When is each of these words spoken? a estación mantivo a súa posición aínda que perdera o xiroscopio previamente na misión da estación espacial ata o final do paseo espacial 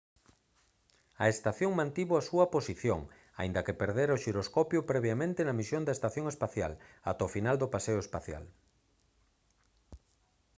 a 1.23 1.25
estación 1.33 1.71
mantivo 1.79 2.13
a 2.17 2.25
súa 2.29 2.45
posición 2.55 2.99
aínda 3.41 3.63
que 3.65 3.79
perdera 3.81 4.17
o 4.17 4.21
xiroscopio 4.23 4.79
previamente 4.91 5.41
na 5.43 5.57
misión 5.59 5.81
da 5.85 5.95
estación 5.97 6.25
espacial 6.33 6.71
ata 7.09 7.27
o 7.27 7.33
final 7.35 7.55
do 7.59 7.71
paseo 7.75 7.99
espacial 8.05 8.43